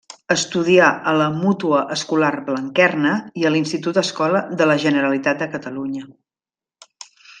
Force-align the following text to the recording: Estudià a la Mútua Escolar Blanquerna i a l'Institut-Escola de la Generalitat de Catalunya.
Estudià 0.35 0.85
a 1.09 1.11
la 1.17 1.25
Mútua 1.41 1.81
Escolar 1.95 2.31
Blanquerna 2.47 3.11
i 3.43 3.45
a 3.45 3.51
l'Institut-Escola 3.57 4.41
de 4.63 4.69
la 4.73 4.79
Generalitat 4.87 5.45
de 5.45 5.51
Catalunya. 5.57 6.03